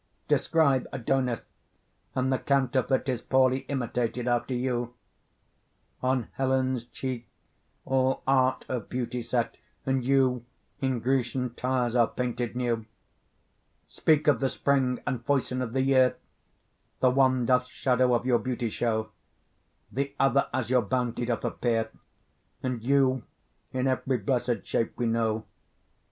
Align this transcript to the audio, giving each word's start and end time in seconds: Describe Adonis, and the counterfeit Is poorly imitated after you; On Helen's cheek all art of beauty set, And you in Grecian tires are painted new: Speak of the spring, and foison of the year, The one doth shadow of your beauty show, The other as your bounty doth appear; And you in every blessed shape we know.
Describe 0.27 0.87
Adonis, 0.91 1.43
and 2.15 2.33
the 2.33 2.39
counterfeit 2.39 3.07
Is 3.07 3.21
poorly 3.21 3.59
imitated 3.69 4.27
after 4.27 4.55
you; 4.55 4.95
On 6.01 6.27
Helen's 6.37 6.85
cheek 6.85 7.27
all 7.85 8.23
art 8.25 8.65
of 8.67 8.89
beauty 8.89 9.21
set, 9.21 9.57
And 9.85 10.03
you 10.03 10.43
in 10.79 11.01
Grecian 11.01 11.53
tires 11.53 11.95
are 11.95 12.07
painted 12.07 12.55
new: 12.55 12.87
Speak 13.87 14.25
of 14.27 14.39
the 14.39 14.49
spring, 14.49 15.03
and 15.05 15.23
foison 15.23 15.61
of 15.61 15.71
the 15.73 15.83
year, 15.83 16.17
The 16.99 17.11
one 17.11 17.45
doth 17.45 17.67
shadow 17.67 18.15
of 18.15 18.25
your 18.25 18.39
beauty 18.39 18.69
show, 18.71 19.11
The 19.91 20.15
other 20.19 20.49
as 20.51 20.71
your 20.71 20.81
bounty 20.81 21.25
doth 21.25 21.45
appear; 21.45 21.91
And 22.63 22.83
you 22.83 23.21
in 23.71 23.85
every 23.85 24.17
blessed 24.17 24.65
shape 24.65 24.93
we 24.97 25.05
know. 25.05 25.45